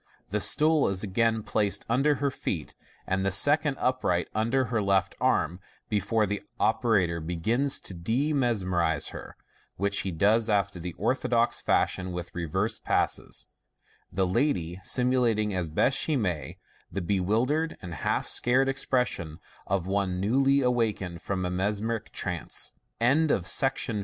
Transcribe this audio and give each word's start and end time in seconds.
The 0.31 0.39
stool 0.39 0.87
is 0.89 1.03
again 1.03 1.43
placed 1.43 1.85
under 1.87 2.15
her 2.15 2.31
feet, 2.31 2.73
and 3.05 3.23
the 3.23 3.31
second 3.31 3.77
mpright 3.77 4.25
under 4.33 4.65
her 4.73 4.81
left 4.81 5.13
arm, 5.21 5.59
before 5.89 6.25
the 6.25 6.41
operator 6.59 7.19
begins 7.19 7.79
to 7.81 7.93
demesmerise 7.93 9.09
her, 9.11 9.37
which 9.75 9.99
he 9.99 10.09
does 10.09 10.49
after 10.49 10.79
the 10.79 10.93
orthodox 10.93 11.61
fashion 11.61 12.11
with 12.13 12.33
reverse 12.33 12.79
passes, 12.79 13.45
the 14.11 14.25
lady 14.25 14.79
simulating 14.81 15.53
as 15.53 15.69
best 15.69 15.99
she 15.99 16.15
may 16.15 16.57
the 16.91 17.03
bewildered 17.03 17.77
and 17.79 17.93
half 17.93 18.25
soaj^O 18.25 18.67
expression 18.67 19.37
of 19.67 19.85
one 19.85 20.19
newly 20.19 20.61
awakened 20.61 21.21
from 21.21 21.45
a 21.45 21.51
mesmerk 21.51 22.09
$03 22.09 22.25
MODERN 22.25 22.39
MA 22.39 22.39
GIC. 22.39 22.53
CHAPTER 22.99 23.07
XVTTI. 23.07 23.29
Concluding 23.29 23.37
Observations. 23.37 23.99